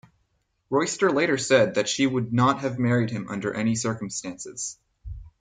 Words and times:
Royster 0.71 1.11
later 1.11 1.37
said 1.37 1.75
that 1.75 1.87
she 1.87 2.07
would 2.07 2.33
not 2.33 2.61
"have 2.61 2.79
married 2.79 3.11
him 3.11 3.27
under 3.29 3.53
any 3.53 3.75
circumstances". 3.75 4.79